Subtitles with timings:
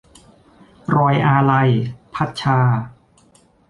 [0.95, 1.69] รอยอาลัย-
[2.13, 2.59] พัดชา